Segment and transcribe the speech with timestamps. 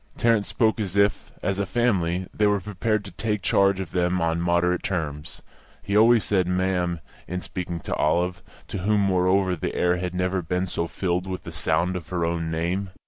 [0.17, 4.19] Tarrant spoke as if, as a family, they were prepared to take charge of them
[4.19, 5.43] on moderate terms.
[5.83, 10.41] He always said "ma'am" in speaking to Olive, to whom, moreover, the air had never
[10.41, 12.89] been so filled with the sound of her own name.